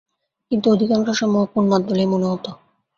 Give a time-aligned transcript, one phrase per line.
[0.51, 2.45] কিন্তু অধিকাংশ সময় ওকে উন্মাদ বলেই মনে হত।